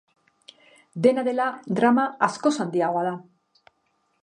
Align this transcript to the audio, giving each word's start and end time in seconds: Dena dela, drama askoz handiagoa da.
Dena 1.07 1.25
dela, 1.27 1.45
drama 1.81 2.07
askoz 2.29 2.55
handiagoa 2.65 3.07
da. 3.11 3.15